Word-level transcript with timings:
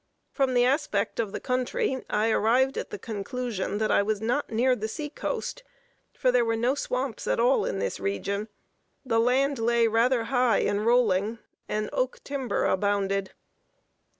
From 0.31 0.55
the 0.55 0.65
aspect 0.65 1.19
of 1.19 1.31
the 1.31 1.39
country 1.39 2.03
I 2.09 2.31
arrived 2.31 2.75
at 2.75 2.89
the 2.89 2.97
conclusion, 2.97 3.77
that 3.77 3.91
I 3.91 4.01
was 4.01 4.19
not 4.19 4.49
near 4.49 4.75
the 4.75 4.87
sea 4.87 5.11
coast; 5.11 5.61
for 6.17 6.31
there 6.31 6.43
were 6.43 6.55
no 6.55 6.73
swamps 6.73 7.27
in 7.27 7.39
all 7.39 7.61
this 7.61 7.99
region; 7.99 8.47
the 9.05 9.19
land 9.19 9.59
lay 9.59 9.87
rather 9.87 10.23
high 10.23 10.61
and 10.61 10.87
rolling, 10.87 11.37
and 11.69 11.87
oak 11.93 12.23
timber 12.23 12.65
abounded. 12.65 13.33